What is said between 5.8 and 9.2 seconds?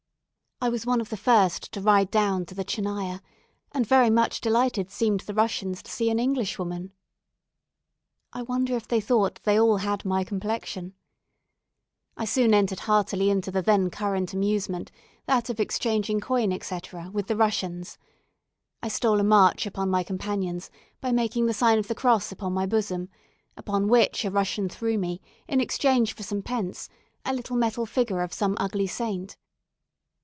to see an English woman. I wonder if they